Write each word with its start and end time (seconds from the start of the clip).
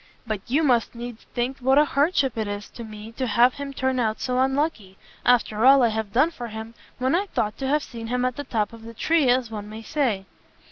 But 0.25 0.41
you 0.47 0.63
must 0.63 0.95
needs 0.95 1.25
think 1.35 1.59
what 1.59 1.77
a 1.77 1.85
hardship 1.85 2.35
it 2.35 2.47
is 2.47 2.71
to 2.71 2.83
me 2.83 3.11
to 3.11 3.27
have 3.27 3.53
him 3.53 3.71
turn 3.71 3.99
out 3.99 4.19
so 4.19 4.39
unlucky, 4.39 4.97
after 5.27 5.63
all 5.63 5.83
I 5.83 5.89
have 5.89 6.11
done 6.11 6.31
for 6.31 6.47
him, 6.47 6.73
when 6.97 7.13
I 7.13 7.27
thought 7.27 7.55
to 7.59 7.67
have 7.67 7.83
seen 7.83 8.07
him 8.07 8.25
at 8.25 8.35
the 8.35 8.43
top 8.43 8.73
of 8.73 8.81
the 8.81 8.95
tree, 8.95 9.29
as 9.29 9.51
one 9.51 9.69
may 9.69 9.83
say!" 9.83 10.25